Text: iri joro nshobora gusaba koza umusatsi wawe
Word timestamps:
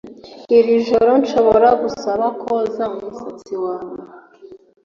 iri 0.57 0.75
joro 0.87 1.11
nshobora 1.21 1.69
gusaba 1.81 2.25
koza 2.41 2.83
umusatsi 2.95 3.53
wawe 3.63 3.95